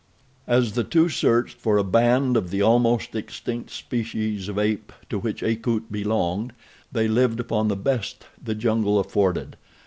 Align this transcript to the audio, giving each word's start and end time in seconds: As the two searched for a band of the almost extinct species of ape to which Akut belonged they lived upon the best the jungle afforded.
As 0.47 0.71
the 0.73 0.83
two 0.83 1.09
searched 1.09 1.57
for 1.59 1.77
a 1.77 1.83
band 1.83 2.35
of 2.35 2.49
the 2.49 2.59
almost 2.63 3.13
extinct 3.13 3.69
species 3.69 4.49
of 4.49 4.57
ape 4.57 4.91
to 5.11 5.19
which 5.19 5.43
Akut 5.43 5.91
belonged 5.91 6.53
they 6.91 7.07
lived 7.07 7.39
upon 7.39 7.67
the 7.67 7.75
best 7.77 8.25
the 8.43 8.55
jungle 8.55 8.97
afforded. 8.99 9.57